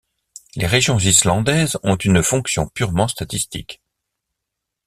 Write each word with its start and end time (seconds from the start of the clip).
Les 0.55 0.65
régions 0.65 0.97
islandaises 0.97 1.77
ont 1.83 1.95
une 1.95 2.23
fonction 2.23 2.67
purement 2.67 3.07
statistique. 3.07 3.83